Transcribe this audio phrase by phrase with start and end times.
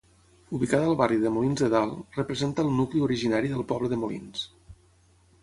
[0.59, 4.43] Ubicada al barri de Molins de Dalt, representa el nucli originari del poble de Molins.